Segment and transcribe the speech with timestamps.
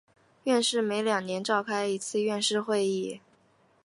[0.45, 3.21] 院士每两年召开一次院士会议。